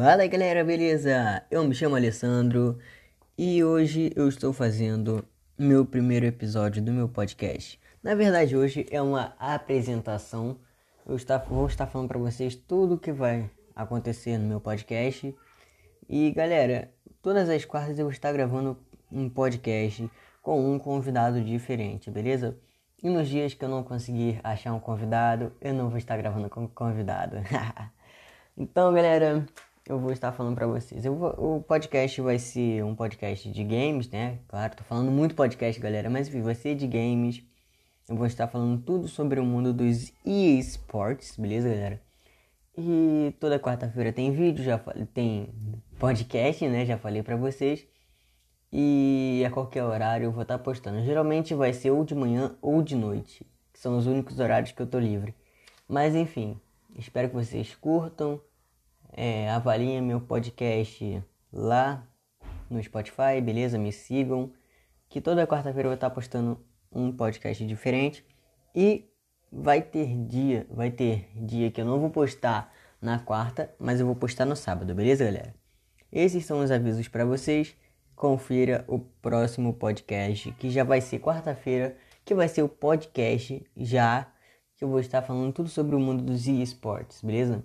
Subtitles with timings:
[0.00, 1.44] Fala galera, beleza?
[1.50, 2.78] Eu me chamo Alessandro
[3.36, 5.26] e hoje eu estou fazendo
[5.58, 7.80] meu primeiro episódio do meu podcast.
[8.00, 10.56] Na verdade, hoje é uma apresentação.
[11.04, 15.36] Eu vou estar falando para vocês tudo o que vai acontecer no meu podcast.
[16.08, 18.78] E galera, todas as quartas eu vou estar gravando
[19.10, 20.08] um podcast
[20.40, 22.56] com um convidado diferente, beleza?
[23.02, 26.48] E nos dias que eu não conseguir achar um convidado, eu não vou estar gravando
[26.48, 27.38] com convidado.
[28.56, 29.44] então, galera,
[29.88, 31.04] eu vou estar falando para vocês.
[31.04, 34.38] Vou, o podcast vai ser um podcast de games, né?
[34.46, 37.42] Claro, tô falando muito podcast, galera, mas enfim, vai ser de games.
[38.06, 42.02] Eu vou estar falando tudo sobre o mundo dos eSports, beleza, galera?
[42.76, 44.78] E toda quarta-feira tem vídeo, já
[45.14, 45.48] tem
[45.98, 46.84] podcast, né?
[46.84, 47.86] Já falei para vocês.
[48.70, 51.02] E a qualquer horário eu vou estar postando.
[51.02, 54.82] Geralmente vai ser ou de manhã ou de noite, que são os únicos horários que
[54.82, 55.34] eu tô livre.
[55.88, 56.60] Mas enfim,
[56.94, 58.38] espero que vocês curtam.
[59.20, 61.20] É, avaliem meu podcast
[61.52, 62.06] lá
[62.70, 63.76] no Spotify, beleza?
[63.76, 64.52] Me sigam.
[65.08, 68.24] Que toda quarta-feira eu vou estar postando um podcast diferente.
[68.72, 69.10] E
[69.50, 74.06] vai ter dia, vai ter dia que eu não vou postar na quarta, mas eu
[74.06, 75.52] vou postar no sábado, beleza, galera?
[76.12, 77.74] Esses são os avisos para vocês
[78.14, 84.30] confira o próximo podcast, que já vai ser quarta-feira, que vai ser o podcast já
[84.76, 87.64] que eu vou estar falando tudo sobre o mundo dos esportes, beleza?